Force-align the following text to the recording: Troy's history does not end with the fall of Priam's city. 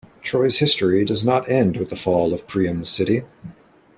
Troy's 0.23 0.57
history 0.57 1.05
does 1.05 1.23
not 1.23 1.47
end 1.47 1.77
with 1.77 1.91
the 1.91 1.95
fall 1.95 2.33
of 2.33 2.47
Priam's 2.47 2.89
city. 2.89 3.21